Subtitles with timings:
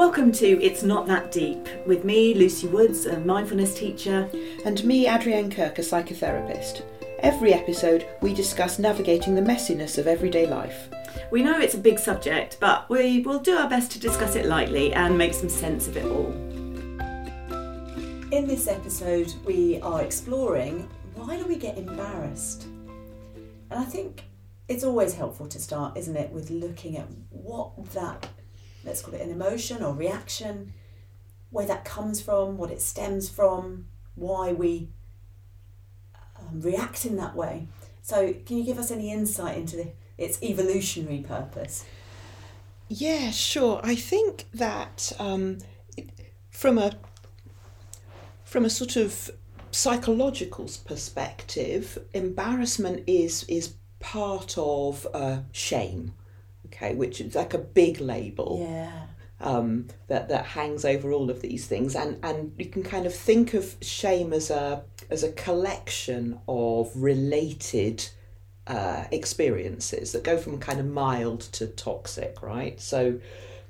[0.00, 4.30] Welcome to It's Not That Deep with me, Lucy Woods, a mindfulness teacher.
[4.64, 6.80] And me, Adrienne Kirk, a psychotherapist.
[7.18, 10.88] Every episode, we discuss navigating the messiness of everyday life.
[11.30, 14.46] We know it's a big subject, but we will do our best to discuss it
[14.46, 16.32] lightly and make some sense of it all.
[18.32, 22.62] In this episode, we are exploring why do we get embarrassed?
[23.70, 24.24] And I think
[24.66, 28.26] it's always helpful to start, isn't it, with looking at what that,
[28.84, 30.72] let's call it an emotion or reaction,
[31.50, 34.88] where that comes from, what it stems from, why we
[36.16, 37.68] um, react in that way.
[38.02, 41.84] So, can you give us any insight into the, its evolutionary purpose?
[42.88, 43.80] Yeah, sure.
[43.84, 45.58] I think that um,
[46.50, 46.92] from a
[48.44, 49.30] from a sort of
[49.70, 56.14] psychological perspective, embarrassment is is part of uh, shame.
[56.94, 58.66] Which is like a big label.
[58.68, 59.06] Yeah.
[59.42, 63.14] Um, that that hangs over all of these things, and and you can kind of
[63.14, 68.06] think of shame as a as a collection of related
[68.66, 72.78] uh, experiences that go from kind of mild to toxic, right?
[72.78, 73.18] So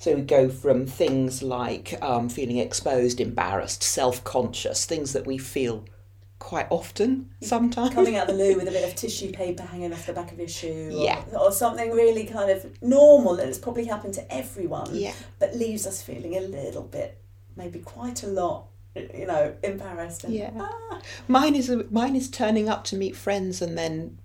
[0.01, 5.37] so we go from things like um, feeling exposed, embarrassed, self conscious, things that we
[5.37, 5.85] feel
[6.41, 7.95] quite often sometimes.
[7.95, 10.39] Coming out the loo with a bit of tissue paper hanging off the back of
[10.39, 10.91] your shoe.
[11.33, 14.89] Or, or something really kind of normal that has probably happened to everyone.
[14.93, 15.13] Yeah.
[15.39, 17.23] But leaves us feeling a little bit,
[17.55, 18.67] maybe quite a lot,
[18.97, 20.25] you know, embarrassed.
[20.25, 20.51] And, Yeah.
[20.59, 24.19] "Ah." Mine is a, mine is turning up to meet friends and then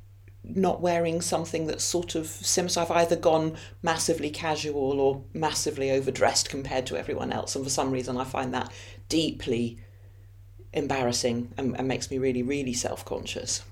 [0.43, 2.69] not wearing something that's sort of similar.
[2.69, 7.69] So I've either gone massively casual or massively overdressed compared to everyone else, and for
[7.69, 8.71] some reason I find that
[9.09, 9.79] deeply
[10.75, 13.63] embarrassing and, and makes me really, really self conscious.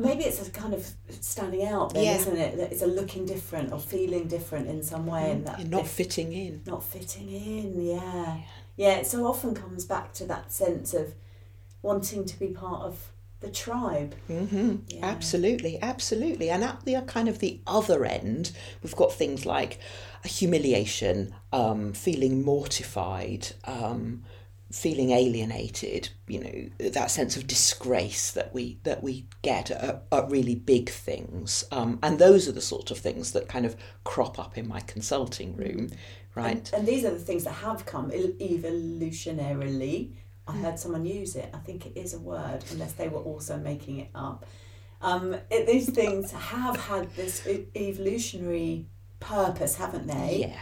[0.00, 0.88] Maybe it's a kind of
[1.20, 2.16] standing out then, Yeah.
[2.18, 2.56] isn't it?
[2.56, 5.32] That it's a looking different or feeling different in some way.
[5.32, 6.62] And that You're not fitting in.
[6.66, 8.38] not fitting in, yeah.
[8.76, 11.14] Yeah, it so often comes back to that sense of
[11.82, 13.08] wanting to be part of
[13.40, 14.14] the tribe.
[14.28, 15.04] hmm Yeah.
[15.04, 16.48] Absolutely, absolutely.
[16.50, 18.52] And at the kind of the other end,
[18.84, 19.78] we've got things like
[20.24, 24.22] humiliation, um, feeling mortified, um,
[24.70, 26.10] feeling alienated.
[26.26, 30.90] You know that sense of disgrace that we that we get at, at really big
[30.90, 31.64] things.
[31.70, 34.80] Um, and those are the sort of things that kind of crop up in my
[34.80, 35.90] consulting room,
[36.34, 36.70] right?
[36.72, 40.12] And, and these are the things that have come evolutionarily.
[40.46, 41.50] I heard someone use it.
[41.52, 44.46] I think it is a word, unless they were also making it up.
[45.00, 48.86] Um, it, these things have had this evolutionary
[49.20, 50.46] purpose, haven't they?
[50.48, 50.58] yeah.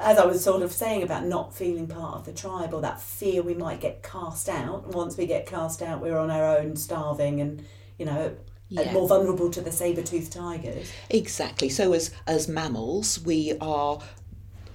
[0.00, 3.00] As I was sort of saying about not feeling part of the tribe or that
[3.00, 4.88] fear we might get cast out.
[4.88, 7.64] Once we get cast out, we're on our own, starving, and
[7.98, 8.34] you know,
[8.68, 8.92] Yeah.
[8.92, 10.88] more vulnerable to the saber-toothed tigers.
[11.10, 11.68] Exactly.
[11.68, 14.00] So as as mammals, we are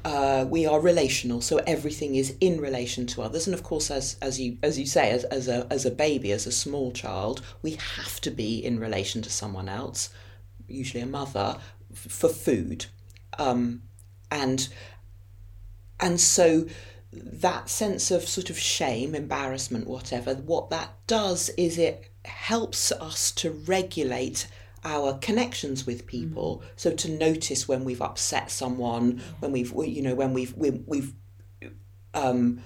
[0.03, 1.41] uh, we are relational.
[1.41, 4.85] So everything is in relation to others, and of course, as as you as you
[4.85, 8.63] say, as as a as a baby, as a small child, we have to be
[8.66, 10.09] in relation to someone else,
[10.67, 11.57] usually a mother,
[11.94, 12.85] f- for food,
[13.38, 13.84] um,
[14.31, 14.69] and
[16.01, 16.66] and so
[17.13, 23.31] that sense of sort of shame, embarrassment, whatever, what that does is it helps us
[23.31, 24.47] to regulate
[24.84, 26.63] our connections with people.
[26.75, 31.13] So to notice when we've upset someone, when we've you know when we've we, we've
[32.13, 32.63] um,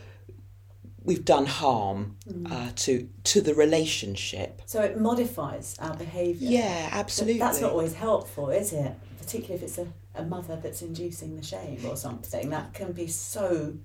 [1.05, 2.17] we've done harm
[2.51, 4.61] uh, to to the relationship.
[4.65, 6.49] So it modifies our behaviour.
[6.49, 7.39] Yeah, But absolutely.
[7.39, 8.91] That's not always helpful, is it?
[9.19, 12.49] Particularly if it's a, a mother that's inducing the shame or something.
[12.49, 13.77] That can be so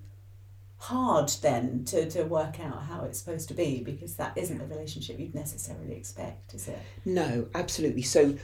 [0.77, 4.65] hard then to, to work out how it's supposed to be because that isn't the
[4.65, 6.79] relationship you'd necessarily expect, is it?
[7.05, 8.01] No, absolutely.
[8.01, 8.35] So,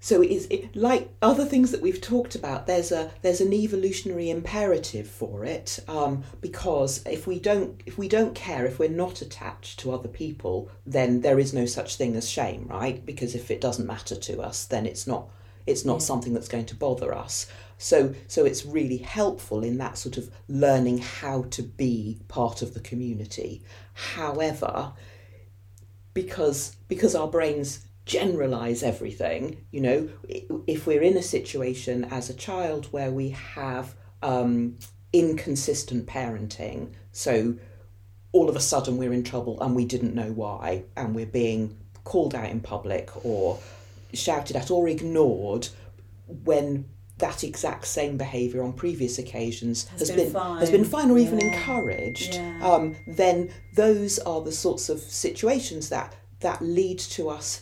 [0.00, 2.66] so it is it, like other things that we've talked about.
[2.66, 8.08] There's a there's an evolutionary imperative for it um, because if we don't if we
[8.08, 12.14] don't care if we're not attached to other people, then there is no such thing
[12.14, 13.04] as shame, right?
[13.04, 15.30] Because if it doesn't matter to us, then it's not
[15.66, 16.06] it's not Yeah.
[16.06, 17.46] something that's going to bother us.
[17.76, 22.72] So so it's really helpful in that sort of learning how to be part of
[22.74, 23.62] the community.
[23.94, 24.92] However,
[26.14, 30.08] because because our brains generalize everything you know
[30.66, 34.76] if we're in a situation as a child where we have um,
[35.12, 37.54] inconsistent parenting so
[38.32, 41.76] all of a sudden we're in trouble and we didn't know why and we're being
[42.04, 43.58] called out in public or
[44.14, 45.68] shouted at or ignored
[46.44, 46.86] when
[47.18, 51.02] that exact same behaviour on previous occasions Has has, been been, has been fine.
[51.02, 52.60] fine or even encouraged Yeah.
[52.62, 57.60] um, then those are the sorts of situations that that lead to us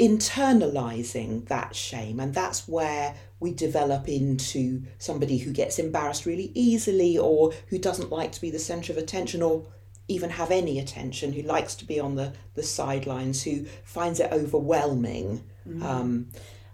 [0.00, 7.18] internalizing that shame and that's where we develop into somebody who gets embarrassed really easily
[7.18, 9.66] or who doesn't like to be the center of attention or
[10.08, 14.32] even have any attention who likes to be on the, the sidelines who finds it
[14.32, 15.44] overwhelming.
[15.82, 16.28] Um,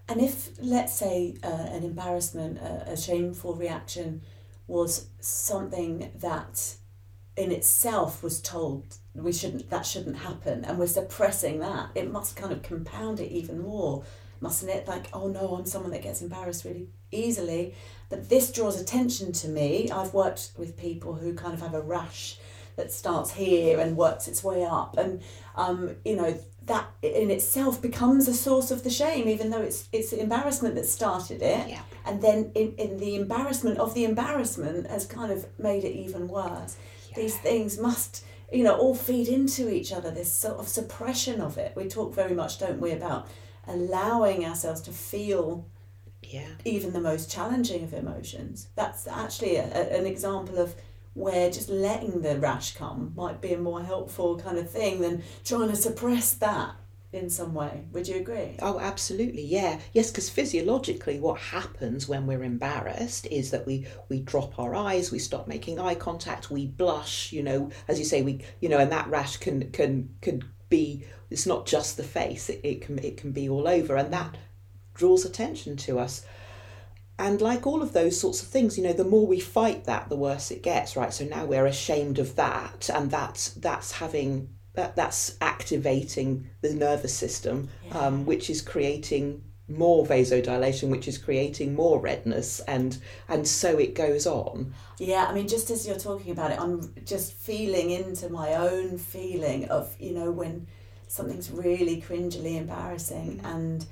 [0.08, 4.22] And if, let's say, uh, an embarrassment, a, a shameful reaction
[4.66, 6.74] was something that
[7.36, 10.64] in itself was told we shouldn't that shouldn't happen.
[10.64, 11.90] And we're suppressing that.
[11.94, 14.04] It must kind of compound it even more
[14.40, 14.88] mustn't it?
[14.88, 17.74] Like oh no i'm someone that gets embarrassed really easily.
[18.08, 19.90] But this draws attention to me.
[19.90, 22.38] I've worked with people who kind of have a rash
[22.76, 24.96] that starts here and works its way up.
[24.96, 25.22] And
[25.56, 29.88] um, you know that in itself becomes a source of the shame even though it's
[29.92, 31.68] it's embarrassment that started it.
[31.68, 31.82] Yeah.
[32.06, 36.28] and then in, in the embarrassment of the embarrassment has kind of made it even
[36.28, 36.76] worse.
[37.16, 41.58] These things must you know all feed into each other this sort of suppression of
[41.58, 41.72] it.
[41.76, 43.28] We talk very much don't we about
[43.66, 45.66] allowing ourselves to feel
[46.22, 46.48] yeah.
[46.64, 48.68] even the most challenging of emotions.
[48.74, 50.74] That's actually a, a- an example of
[51.14, 55.22] where just letting the rash come might be a more helpful kind of thing than
[55.44, 56.74] trying to suppress that
[57.12, 59.80] in some way would you agree Oh, absolutely, yeah.
[59.92, 65.10] Yes, because physiologically, what happens when we're embarrassed is that we we drop our eyes,
[65.10, 67.32] we stop making eye contact, we blush.
[67.32, 71.04] You know, as you say, we you know, and that rash can can can be.
[71.30, 74.36] It's not just the face; it, it can it can be all over, and that
[74.94, 76.24] draws attention to us.
[77.18, 80.08] And like all of those sorts of things, you know, the more we fight that,
[80.08, 81.12] the worse it gets, right?
[81.12, 87.14] So now we're ashamed of that, and that's that's having that that's activating the nervous
[87.14, 92.98] system, um, which is creating more vasodilation, which is creating more redness, and
[93.28, 94.74] and so it goes on.
[94.98, 98.98] Yeah, I mean, just as you're talking about it, I'm just feeling into my own
[98.98, 100.66] feeling of, you know, when
[101.08, 103.86] something's really cringily embarrassing and,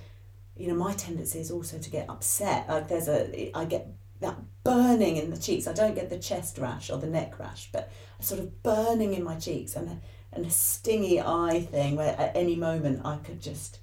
[0.55, 2.69] you know, my tendency is also to get upset.
[2.69, 3.89] Like there's a, I get
[4.21, 5.67] that burning in the cheeks.
[5.67, 9.15] I don't get the chest rash or the neck rash, but a sort of burning
[9.15, 10.01] in my cheeks and a,
[10.33, 13.79] and a stingy eye thing where at any moment I could just,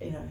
[0.00, 0.28] you know,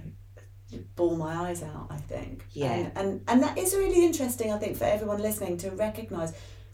[0.96, 2.46] bawl my eyes out, I think.
[2.52, 2.74] Yeah.
[2.74, 6.34] And, and and that is really interesting, I think, for everyone listening to recognise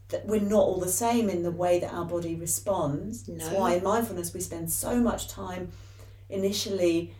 [0.09, 3.23] that we're not all the same in the way that our body responds.
[3.23, 3.59] That's No.
[3.59, 5.71] why in mindfulness we spend so much time
[6.29, 7.13] initially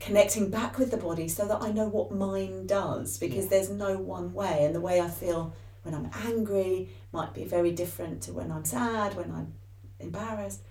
[0.00, 3.50] connecting back with the body so that I know what mine does because Yeah.
[3.50, 5.52] there's no one way and the way I feel
[5.82, 9.54] when I'm angry might be very different to when I'm sad, when I'm
[10.00, 10.62] embarrassed.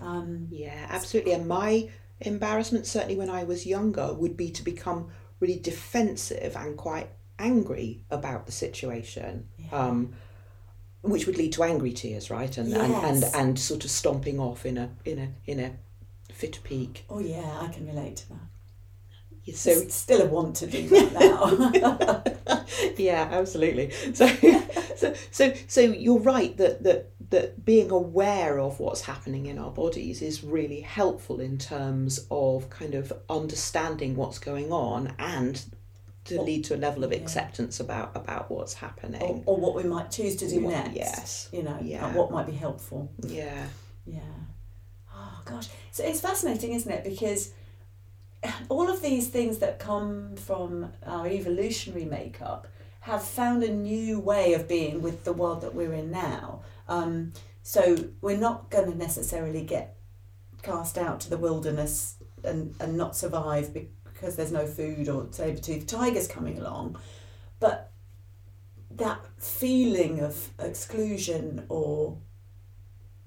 [0.00, 1.32] Um, Yeah, absolutely.
[1.32, 1.88] And my
[2.20, 5.08] embarrassment, certainly when I was younger, would be to become
[5.40, 9.48] really defensive and quite angry about the situation.
[9.72, 10.14] Um,
[11.02, 12.56] which would lead to angry tears, right?
[12.58, 15.72] And, and, and and sort of stomping off in a in a in a
[16.32, 17.04] fit peak.
[17.08, 19.54] oh yeah, I can relate to that.
[19.54, 22.64] So S- still a want to do that now.
[22.96, 23.92] yeah, absolutely.
[24.12, 24.26] So,
[24.96, 29.70] so, so, so you're right that that that being aware of what's happening in our
[29.70, 35.64] bodies is really helpful in terms of kind of understanding what's going on and
[36.24, 37.18] to lead to a level of yeah.
[37.18, 39.20] acceptance about about what's happening.
[39.22, 40.96] or, or what we might choose to do What- next.
[40.96, 41.48] yes.
[41.52, 42.06] You know, Yeah.
[42.06, 43.10] and what might be helpful.
[43.26, 43.66] Yeah,
[44.04, 44.20] Yeah.
[45.14, 45.68] Oh gosh.
[45.92, 47.02] So it's fascinating, isn't it?
[47.04, 47.52] Because
[48.68, 52.66] all of these things that come from our evolutionary makeup
[53.00, 56.60] have found a new way of being with the world that we're in now.
[56.88, 59.96] Um, so we're not going to necessarily get
[60.62, 63.72] cast out to the wilderness and, and not survive
[64.04, 66.98] because there's no food or saber-toothed tigers coming along.
[67.60, 67.92] But
[68.90, 72.18] that feeling of exclusion or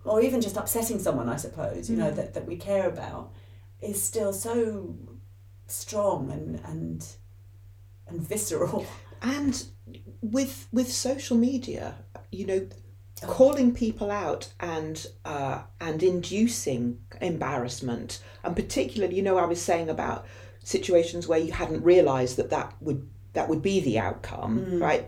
[0.05, 3.33] or even just upsetting someone, I suppose, you know, that, that we care about,
[3.81, 4.95] is still so
[5.67, 7.05] strong and and
[8.07, 8.85] and visceral.
[9.21, 9.65] and
[10.21, 11.95] with with social media,
[12.31, 12.67] you know,
[13.27, 19.89] calling people out and uh, and inducing embarrassment, and particularly, you know, I was saying
[19.89, 20.25] about
[20.63, 25.07] situations where you hadn't realised that that would that would be the outcome, right?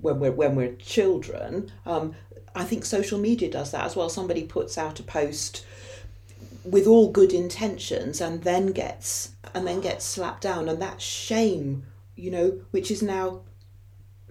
[0.00, 2.14] When we're when we're children, um,
[2.54, 4.08] I think social media does that as well.
[4.08, 5.64] Somebody puts out a post
[6.64, 11.84] with all good intentions and then gets and then gets slapped down, and that shame,
[12.16, 13.42] you know, which is now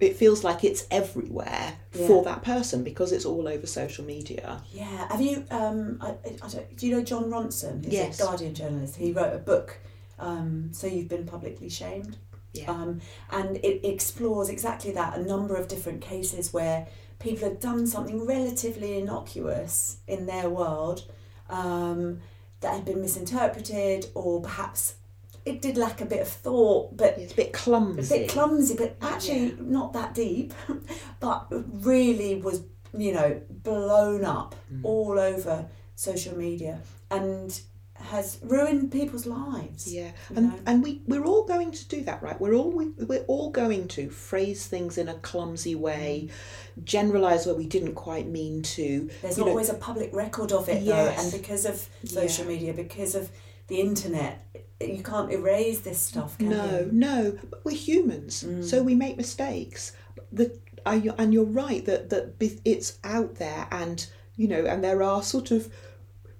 [0.00, 4.62] it feels like it's everywhere for that person because it's all over social media.
[4.72, 5.08] Yeah.
[5.10, 5.44] Have you?
[5.50, 7.84] Um, I, I don't, do you know Jon Ronson?
[7.84, 8.20] He's Yes.
[8.20, 8.96] a Guardian journalist.
[8.96, 9.78] He wrote a book.
[10.18, 12.16] Um, so you've been publicly shamed.
[12.52, 12.70] Yeah.
[12.70, 13.00] Um,
[13.30, 16.86] and it explores exactly that a number of different cases where
[17.18, 21.04] people have done something relatively innocuous in their world,
[21.50, 22.20] um,
[22.60, 24.94] that had been misinterpreted or perhaps
[25.48, 28.14] it did lack a bit of thought, but It's a bit clumsy.
[28.14, 30.52] a bit clumsy, but actually not that deep,
[31.20, 32.62] but really was,
[32.96, 34.84] you know, blown up Mm.
[34.84, 37.60] all over social media and
[37.94, 39.92] has ruined people's lives.
[39.92, 40.58] Yeah, and know.
[40.66, 42.40] and we we're all going to do that, right?
[42.40, 46.28] We're all we, we're all going to phrase things in a clumsy way,
[46.84, 49.10] generalize where we didn't quite mean to.
[49.22, 51.16] There's not know, always a public record of it Yes.
[51.16, 52.50] though, and because of social Yeah.
[52.52, 53.30] media, because of
[53.68, 54.44] the internet,
[54.80, 56.88] you can't erase this stuff, can no, you?
[56.92, 58.64] no, but we're humans, Mm.
[58.64, 59.92] so we make mistakes.
[60.32, 60.52] The
[60.86, 62.34] are you, and you're right that that
[62.64, 64.06] it's out there, and
[64.36, 65.68] you know, and there are sort of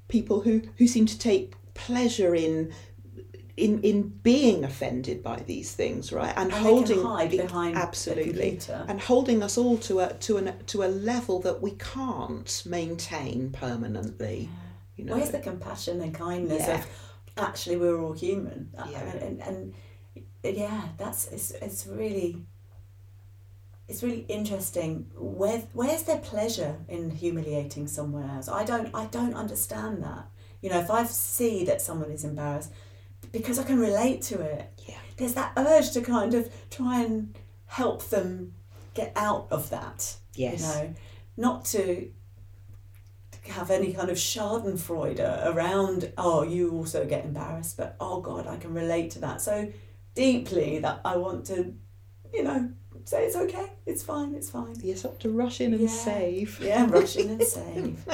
[0.08, 2.72] people who who seem to take pleasure in.
[3.56, 9.00] In, in being offended by these things, right, and, And holding hide behind absolutely, and
[9.00, 14.48] holding us all to a to an to a level that we can't maintain permanently.
[14.96, 16.78] You know, Where's the compassion and kindness Yeah.
[16.78, 16.86] of
[17.38, 18.70] actually we're all human?
[18.76, 19.00] Uh, Yeah.
[19.00, 19.74] And, and,
[20.44, 22.44] and yeah, that's it's, it's really
[23.88, 25.10] it's really interesting.
[25.16, 28.48] Where where's their pleasure in humiliating someone else?
[28.48, 30.26] I don't I don't understand that.
[30.60, 32.72] You know, if I see that someone is embarrassed,
[33.32, 34.70] because I can relate to it.
[34.86, 34.96] Yeah.
[35.16, 37.34] There's that urge to kind of try and
[37.66, 38.54] help them
[38.94, 40.16] get out of that.
[40.34, 40.60] Yes.
[40.60, 40.94] You know,
[41.36, 42.10] not to
[43.48, 48.56] have any kind of schadenfreude around, oh, you also get embarrassed, but oh God, I
[48.56, 49.70] can relate to that so
[50.14, 51.74] deeply that I want to,
[52.32, 52.70] you know,
[53.04, 54.76] say it's okay, it's fine, it's fine.
[54.80, 55.88] Yes, up to rush in and Yeah.
[55.88, 56.60] save.
[56.60, 58.04] Yeah, rush in and save.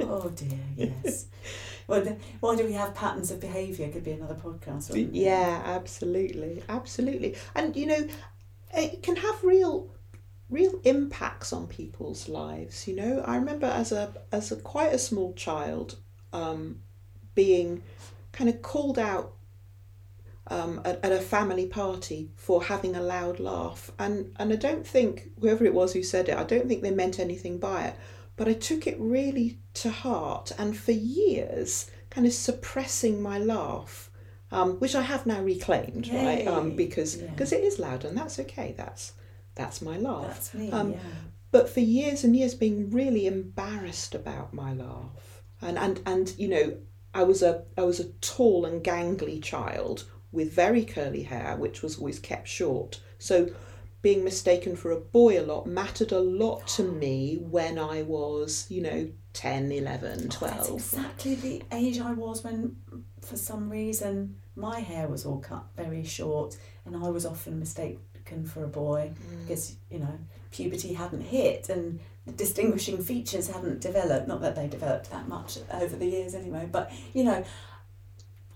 [0.00, 1.26] Oh dear, yes.
[1.86, 3.88] Well, why do we have patterns of behaviour?
[3.88, 5.08] Could be another podcast.
[5.12, 8.08] Yeah, absolutely, absolutely, and you know,
[8.74, 9.90] it can have real,
[10.52, 12.86] real impacts on people's lives.
[12.86, 15.96] You know, I remember as a as a quite a small child,
[16.32, 16.80] um,
[17.34, 17.82] being
[18.32, 19.32] kind of called out
[20.46, 24.86] um, at, at a family party for having a loud laugh, and and I don't
[24.86, 27.96] think whoever it was who said it, I don't think they meant anything by it,
[28.36, 34.10] but I took it really to heart, and for years, kind of suppressing my laugh
[34.52, 36.46] um, which I have now reclaimed, right?
[36.46, 36.76] Um, Yay.
[36.76, 37.30] because Yeah.
[37.30, 38.74] because it is loud and that's okay.
[38.76, 39.14] That's
[39.54, 40.26] that's my laugh.
[40.28, 40.98] That's me, Um, yeah.
[41.50, 46.48] But for years and years, being really embarrassed about my laugh, and and and you
[46.48, 46.76] know,
[47.12, 51.82] I was a I was a tall and gangly child with very curly hair, which
[51.82, 53.00] was always kept short.
[53.18, 53.50] So
[54.00, 58.66] being mistaken for a boy a lot mattered a lot to me when I was,
[58.68, 60.56] you know, 10, 11, 12.
[60.56, 62.76] That's exactly the age I was when,
[63.20, 68.00] for some reason, my hair was all cut very short, and I was often mistaken
[68.44, 69.12] for a boy
[69.42, 70.18] because you know
[70.50, 74.28] puberty hadn't hit and the distinguishing features hadn't developed.
[74.28, 76.68] Not that they developed that much over the years, anyway.
[76.70, 77.44] But you know,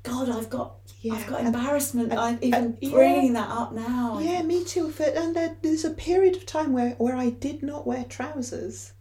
[0.02, 2.12] God, I've got Yeah, I've got embarrassment.
[2.12, 2.90] I even and- yeah.
[2.90, 4.20] bringing that up now.
[4.20, 4.90] Yeah, me too.
[4.90, 8.92] For, and there, there's a period of time where, where I did not wear trousers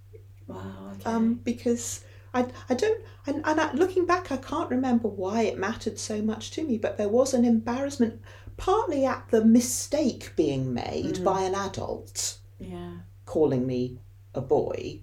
[0.48, 0.92] Wow.
[0.94, 1.04] Okay.
[1.12, 2.04] um, because
[2.34, 6.22] I, I don't, and, and I, looking back, I can't remember why it mattered so
[6.24, 8.20] much to me, but there was an embarrassment,
[8.58, 12.92] partly at the mistake being made by an adult yeah.
[13.26, 14.00] calling me
[14.34, 15.02] a boy,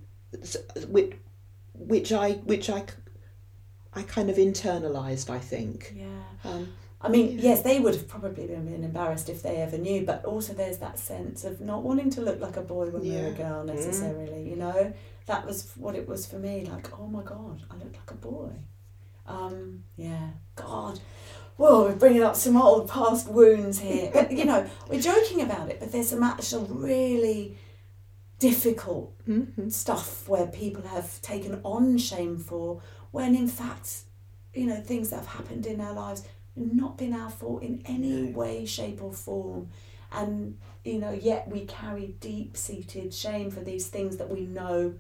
[0.89, 1.15] which,
[1.75, 2.85] which I, which I,
[3.95, 5.95] I kind of internalized, I think.
[5.97, 6.23] Yeah.
[6.45, 6.73] Um,
[7.05, 10.25] I mean, yes, they would have probably been, been embarrassed if they ever knew, but
[10.25, 13.33] also there's that sense of not wanting to look like a boy when we're a
[13.33, 14.93] girl necessarily, you know?
[15.27, 18.15] That was what it was for me, like, oh my god, I look like a
[18.15, 18.53] boy.
[19.27, 21.01] Um, yeah, God.
[21.57, 24.11] Whoa, we're bringing up some old past wounds here.
[24.13, 27.57] But, you know, we're joking about it, but there's some actual really
[28.43, 29.71] difficult mhm.
[29.71, 32.83] stuff where people have taken on shame for
[33.13, 34.01] when in fact
[34.53, 36.25] you know things that have happened in our lives
[36.57, 39.69] have not been our fault in any way shape or form
[40.11, 44.93] and you know yet we carry deep seated shame for these things that we know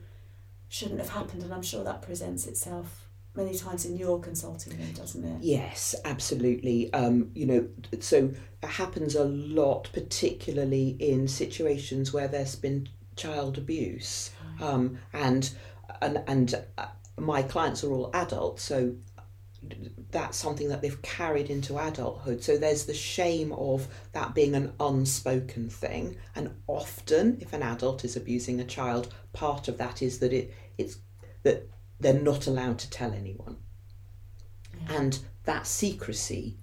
[0.68, 4.92] shouldn't have happened and i'm sure that presents itself many times in your consulting room
[4.92, 6.92] doesn't it Yes, absolutely.
[6.92, 7.68] Um, you know,
[8.00, 15.50] so it happens a lot, particularly in situations where there's been child abuse, um, and
[16.00, 16.86] and and uh,
[17.18, 18.94] my clients are all adults, so
[20.10, 22.42] that's something that they've carried into adulthood.
[22.42, 28.04] So there's the shame of that being an unspoken thing, and often, if an adult
[28.04, 30.98] is abusing a child, part of that is that it it's
[31.44, 31.68] that
[32.02, 33.56] they're not allowed to tell anyone
[34.88, 36.58] and that secrecy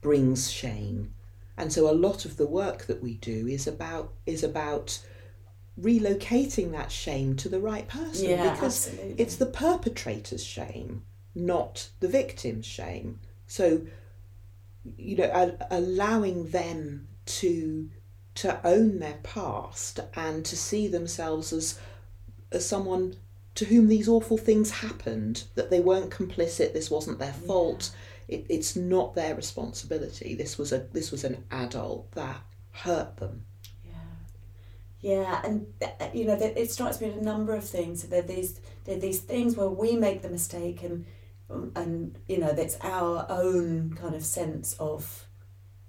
[0.00, 1.14] brings shame
[1.56, 4.98] and so a lot of the work that we do is about is about
[5.80, 9.22] relocating that shame to the right person Yeah, because absolutely.
[9.22, 11.02] it's the perpetrator's shame
[11.34, 13.20] not the victim's shame.
[13.46, 13.86] So,
[14.96, 17.88] you know, a- allowing them to
[18.34, 21.78] to own their past and to see themselves as
[22.50, 23.16] as someone
[23.54, 27.94] to whom these awful things happened, that they weren't complicit, this wasn't their fault,
[28.28, 30.34] it, it's not their responsibility.
[30.34, 32.40] This was a this was an adult that
[32.72, 33.44] hurt them.
[33.84, 33.92] Yeah,
[35.00, 35.42] Yeah.
[35.44, 38.02] and uh, you know, it strikes me a number of things.
[38.04, 41.04] There are these there are these things where we make the mistake, and
[41.50, 45.26] um, and you know, that's our own kind of sense of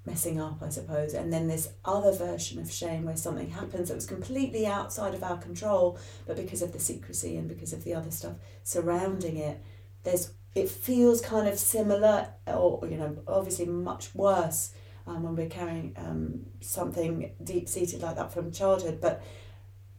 [0.06, 1.14] messing up, I suppose.
[1.14, 5.24] And then this other version of shame where something happens that was completely outside of
[5.24, 9.62] our control, but because of the secrecy and because of the other stuff surrounding it,
[10.04, 14.72] there's it feels kind of similar, or you know, obviously much worse
[15.08, 19.00] um, when we're carrying um, something deep seated like that from childhood.
[19.02, 19.24] But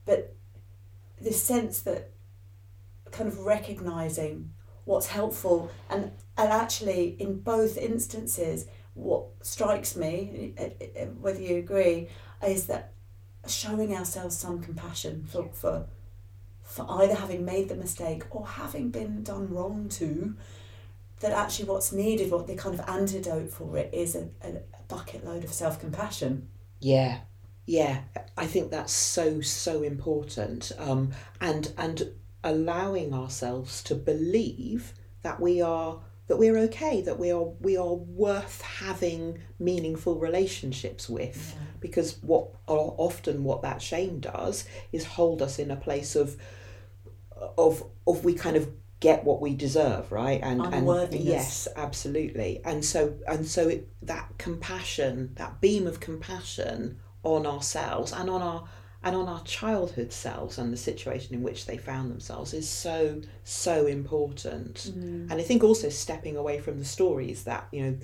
[0.04, 0.36] but
[1.20, 2.10] this sense that
[3.10, 4.50] kind of recognizing
[4.84, 11.56] what's helpful and and actually in both instances what strikes me eh, eh, whether you
[11.56, 12.08] agree
[12.46, 12.92] is that
[13.46, 15.86] showing ourselves some compassion for, for
[16.62, 20.34] for either having made the mistake or having been done wrong to
[21.20, 25.24] that actually what's needed what the kind of antidote for it is a, a bucket
[25.24, 26.48] load of self-compassion
[26.80, 27.20] Yeah,
[27.66, 28.02] yeah.
[28.36, 30.70] I think that's so so important.
[30.78, 32.10] Um, and and
[32.42, 37.92] allowing ourselves to believe that we are that we're okay, that we are we are
[37.94, 41.54] worth having meaningful relationships with.
[41.80, 46.36] Because what often what that shame does is hold us in a place of
[47.58, 50.40] of of we kind of get what we deserve, right?
[50.42, 52.62] And and yes, absolutely.
[52.64, 58.40] And so and so it, that compassion, that beam of compassion on ourselves and on
[58.40, 58.64] our
[59.04, 63.20] and on our childhood selves and the situation in which they found themselves is so
[63.44, 64.90] so important.
[64.96, 65.30] Mm.
[65.30, 67.98] And I think also stepping away from the stories that you know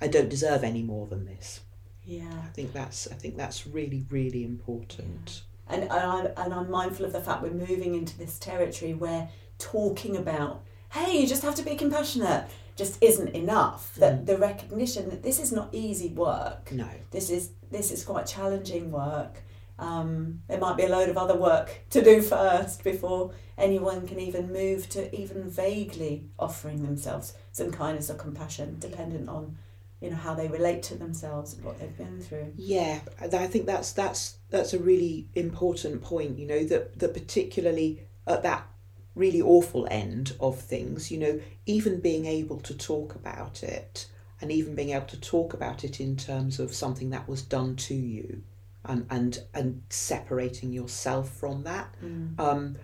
[0.00, 1.60] I don't deserve any more than this.
[2.04, 5.42] yeah I think that's I think that's really really important.
[5.68, 9.28] and, and, I, and I'm mindful of the fact we're moving into this territory where
[9.58, 12.44] talking about, hey, you just have to be compassionate,
[12.76, 13.94] just isn't enough.
[13.96, 14.26] That mm.
[14.26, 16.70] the recognition that this is not easy work.
[16.70, 16.88] No.
[17.10, 19.42] This is this is quite challenging work.
[19.78, 24.20] Um, there might be a load of other work to do first before anyone can
[24.20, 29.56] even move to even vaguely offering themselves some kindness or compassion, dependent on
[30.00, 32.52] you know how they relate to themselves and what they've been through.
[32.56, 36.38] Yeah, I think that's that's that's a really important point.
[36.38, 38.68] You know that that particularly at that
[39.14, 44.06] really awful end of things, you know, even being able to talk about it
[44.40, 47.76] and even being able to talk about it in terms of something that was done
[47.76, 48.42] to you,
[48.84, 51.94] and and and separating yourself from that,
[52.38, 52.76] um,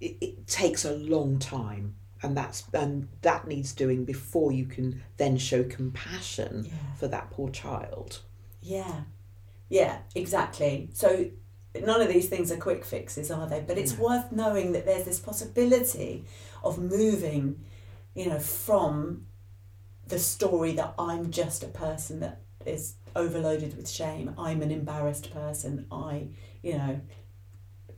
[0.00, 1.96] it, it takes a long time.
[2.24, 6.94] And that's and that needs doing before you can then show compassion Yeah.
[6.96, 8.20] for that poor child.
[8.60, 9.02] Yeah,
[9.68, 10.90] yeah, exactly.
[10.92, 11.30] So
[11.84, 13.60] none of these things are quick fixes, are they?
[13.66, 16.24] But it's worth knowing that there's this possibility
[16.62, 17.64] of moving,
[18.14, 19.26] you know, from
[20.06, 24.34] the story that I'm just a person that is overloaded with shame.
[24.38, 25.86] I'm an embarrassed person.
[25.90, 26.28] I,
[26.62, 27.00] you know,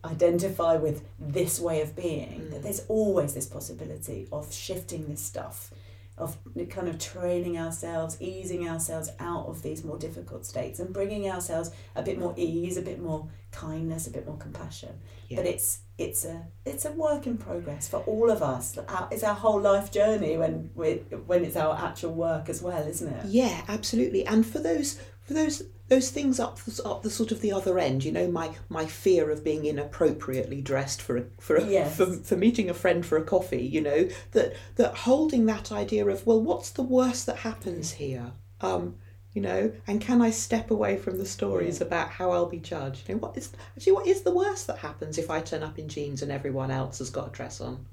[0.05, 2.51] identify with this way of being.
[2.51, 5.71] That there's always this possibility of shifting this stuff
[6.17, 6.37] of
[6.71, 11.71] kind of training ourselves, easing ourselves out of these more difficult states and bringing ourselves
[11.97, 14.91] a bit more ease, a bit more kindness, a bit more compassion.
[15.29, 15.39] Yeah.
[15.39, 18.77] But it's it's a it's a work in progress for all of us.
[18.79, 20.95] Our- It's our whole life journey when we
[21.27, 23.27] when it's our actual work as well, isn't it?
[23.27, 24.25] Yeah, absolutely.
[24.27, 27.79] And for those for those those things up the, up the sort of the other
[27.79, 31.97] end, you know, my my fear of being inappropriately dressed for a, for a, Yes.
[31.97, 36.07] for for meeting a friend for a coffee, you know, that that holding that idea
[36.07, 38.33] of well, what's the worst that happens here?
[38.61, 38.97] Um,
[39.33, 43.09] you know, and can I step away from the stories about how I'll be judged?
[43.09, 45.79] You know, what is actually what is the worst that happens if I turn up
[45.79, 47.85] in jeans and everyone else has got a dress on?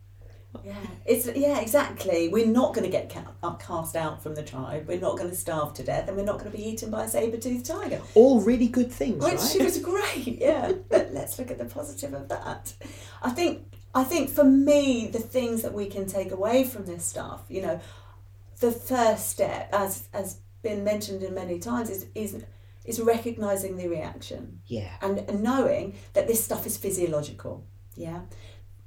[0.64, 2.28] Yeah, it's yeah, exactly.
[2.28, 4.88] We're not going to get ca- uh, cast out from the tribe.
[4.88, 7.06] We're not going to starve to death, and we're not going to be eaten by
[7.06, 8.02] a saber-toothed tiger.
[8.16, 9.62] All really good things, Which right?
[9.64, 10.74] was great, yeah.
[10.90, 12.74] but let's look at the positive of that.
[13.24, 17.06] I think I think for me, the things that we can take away from this
[17.06, 17.80] stuff, you know,
[18.60, 22.44] the first step, as as been mentioned in many times, is is
[22.86, 24.90] is recognizing the reaction yeah.
[25.02, 27.64] and, and knowing that this stuff is physiological.
[27.96, 28.22] Yeah.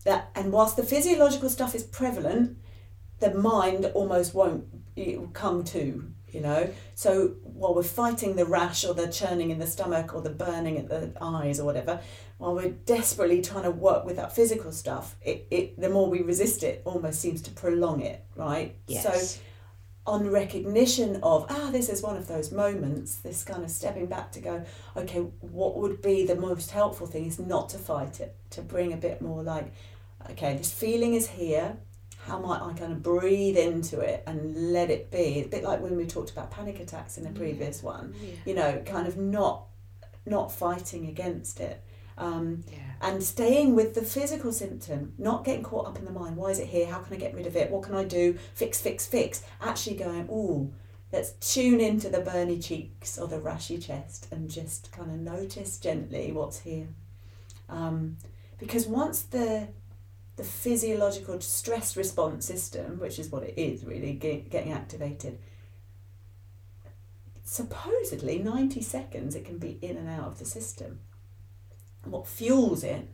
[0.04, 2.58] That and whilst the physiological stuff is prevalent,
[3.20, 6.68] the mind almost won't it will come to you know.
[6.94, 10.78] So while we're fighting the rash or the churning in the stomach or the burning
[10.78, 12.00] at the eyes or whatever,
[12.38, 16.20] while we're desperately trying to work with that physical stuff, it, it the more we
[16.20, 18.76] resist it, almost seems to prolong it, right?
[18.88, 19.36] Yes.
[19.36, 19.40] So
[20.06, 24.30] on recognition of ah this is one of those moments this kind of stepping back
[24.30, 24.62] to go
[24.94, 28.92] okay what would be the most helpful thing is not to fight it to bring
[28.92, 29.72] a bit more like
[30.30, 31.76] okay this feeling is here
[32.26, 35.80] how might i kind of breathe into it and let it be a bit like
[35.80, 38.14] when we talked about panic attacks in the previous one
[38.46, 39.66] you know kind of not
[40.26, 41.82] not fighting against it
[42.16, 42.78] um, Yeah.
[43.02, 46.36] and staying with the physical symptom, not getting caught up in the mind.
[46.36, 46.86] Why is it here?
[46.86, 47.72] How can I get rid of it?
[47.72, 48.38] What can I do?
[48.54, 49.42] Fix, fix, fix.
[49.60, 50.72] Actually going, ooh,
[51.12, 55.76] let's tune into the burny cheeks or the rashy chest and just kind of notice
[55.80, 56.86] gently what's here.
[57.68, 58.16] Um,
[58.58, 59.66] because once the
[60.36, 65.38] the physiological stress response system, which is what it is really, get, getting activated,
[67.44, 71.00] supposedly 90 seconds it can be in and out of the system.
[72.02, 73.08] And what fuels it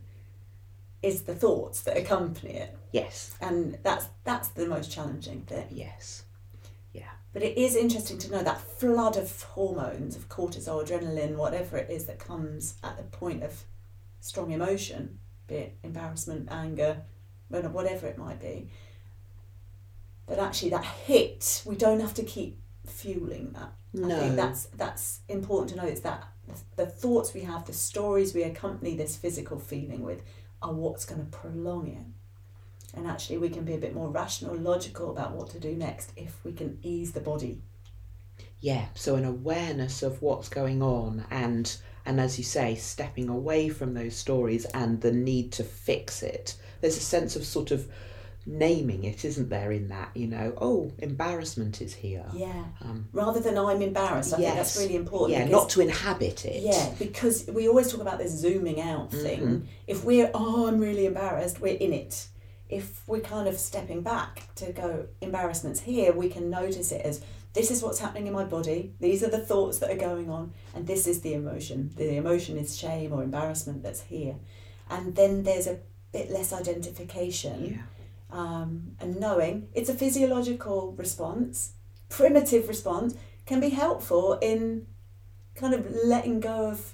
[1.01, 2.77] is the thoughts that accompany it.
[2.91, 3.35] Yes.
[3.41, 5.67] And that's that's the most challenging thing.
[5.71, 6.25] Yes.
[6.93, 7.09] Yeah.
[7.33, 11.89] But it is interesting to know that flood of hormones, of cortisol, adrenaline, whatever it
[11.89, 13.63] is that comes at the point of
[14.19, 15.19] strong emotion,
[15.51, 17.01] be it embarrassment, anger,
[17.49, 18.69] whatever it might be.
[20.25, 23.73] But actually, that hit, we don't have to keep fueling that.
[23.93, 24.19] I No.
[24.19, 25.85] think that's that's important to know.
[25.85, 26.23] It's that
[26.75, 30.21] the thoughts we have, the stories we accompany this physical feeling with,
[30.61, 32.05] are what's going to prolong it.
[32.97, 36.11] And actually, we can be a bit more rational, logical about what to do next
[36.15, 37.61] if we can ease the body.
[38.59, 43.69] Yeah, so an awareness of what's going on and and as you say, stepping away
[43.69, 46.55] from those stories and the need to fix it.
[46.81, 47.87] There's a sense of sort of
[48.45, 52.25] naming it, isn't there, in that, you know, oh, embarrassment is here.
[52.33, 52.63] Yeah.
[52.81, 55.37] Um, Rather than I'm embarrassed, I think that's really important.
[55.37, 56.63] yeah, not to inhabit it.
[56.63, 59.41] Yeah, because we always talk about this zooming out thing.
[59.41, 59.61] Mhm.
[59.87, 62.27] If we're, oh, I'm really embarrassed, we're in it.
[62.67, 67.21] If we're kind of stepping back to go, embarrassment's here, we can notice it as
[67.53, 70.53] this is what's happening in my body, these are the thoughts that are going on,
[70.73, 71.91] and this is the emotion.
[71.95, 74.35] The emotion is shame or embarrassment that's here.
[74.89, 75.79] And then there's a
[76.11, 77.81] bit less identification Yeah.
[78.37, 81.73] um, and knowing it's a physiological response,
[82.09, 84.87] primitive response, can be helpful in
[85.55, 86.93] kind of letting go of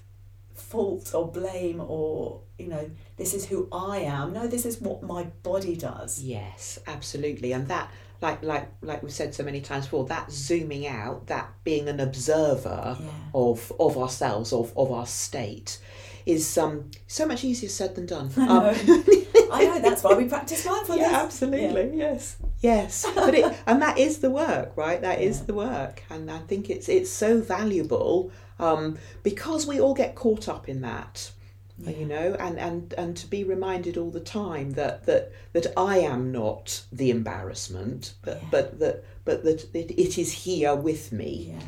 [0.53, 4.33] fault or blame or, you know, this is who I am.
[4.33, 6.21] No, this is what my body does.
[6.23, 7.51] Yes, absolutely.
[7.53, 11.49] And that like like like we've said so many times before, that zooming out, that
[11.63, 13.07] being an observer Yeah.
[13.33, 15.79] of of ourselves, of, of our state,
[16.25, 18.31] is um so much easier said than done.
[18.37, 18.69] I know.
[18.69, 19.03] Um,
[19.51, 21.09] I know, that's why we practice mindfulness.
[21.09, 21.97] yeah, absolutely.
[21.97, 22.37] Yes.
[22.59, 23.05] Yes.
[23.15, 25.01] But it and that is the work, right?
[25.01, 25.45] That is Yeah.
[25.45, 26.03] the work.
[26.09, 30.81] And I think it's it's so valuable um, because we all get caught up in
[30.81, 31.31] that.
[31.79, 31.91] Yeah.
[31.91, 35.99] You know, and, and, and to be reminded all the time that, that that I
[35.99, 38.47] am not the embarrassment, but Yeah.
[38.51, 41.53] but that but that it, it is here with me.
[41.53, 41.63] Yeah.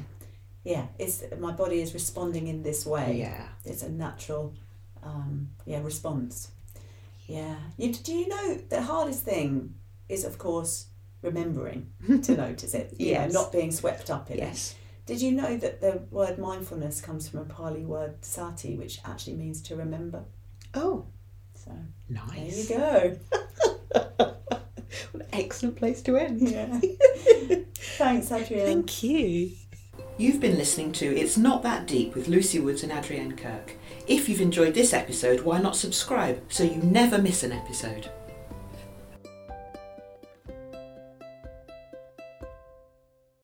[0.64, 3.20] Yeah, it's my body is responding in this way.
[3.20, 3.48] Yeah.
[3.66, 4.54] it's a natural
[5.04, 6.52] um, yeah response
[7.28, 9.76] yeah you, do you know the hardest thing
[10.10, 10.88] is of course
[11.22, 11.92] remembering
[12.24, 13.32] to notice it you Yes.
[13.34, 14.72] know, not being swept up in Yes.
[14.74, 14.79] it
[15.10, 19.36] did you know that the word mindfulness comes from a Pali word sati which actually
[19.36, 20.24] means to remember
[20.76, 21.08] Oh,
[21.56, 21.72] so
[22.08, 22.68] nice.
[22.68, 23.20] there you go
[25.12, 26.42] What an excellent place to end.
[26.48, 26.80] yeah
[27.98, 29.52] thanks Adrienne Thank you.
[30.18, 33.76] You've been listening to It's Not That Deep with Lucy Woods and Adrienne Kirk.
[34.06, 38.12] If you've enjoyed this episode, why not subscribe so you never miss an episode?